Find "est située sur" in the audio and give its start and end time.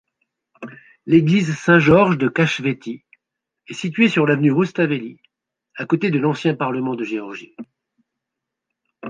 3.67-4.25